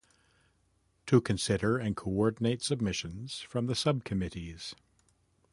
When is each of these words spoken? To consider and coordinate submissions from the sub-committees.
To 1.05 1.21
consider 1.21 1.77
and 1.77 1.95
coordinate 1.95 2.63
submissions 2.63 3.41
from 3.41 3.67
the 3.67 3.75
sub-committees. 3.75 4.73